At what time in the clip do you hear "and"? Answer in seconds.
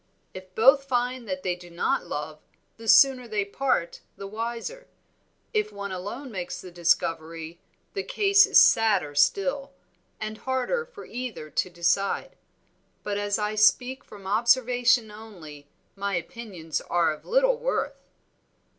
10.19-10.39